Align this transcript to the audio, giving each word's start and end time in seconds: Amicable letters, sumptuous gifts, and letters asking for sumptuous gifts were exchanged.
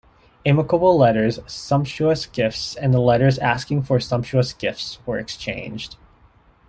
Amicable 0.47 0.97
letters, 0.97 1.37
sumptuous 1.45 2.25
gifts, 2.25 2.73
and 2.75 2.95
letters 2.95 3.37
asking 3.37 3.83
for 3.83 3.99
sumptuous 3.99 4.51
gifts 4.51 4.97
were 5.05 5.19
exchanged. 5.19 5.95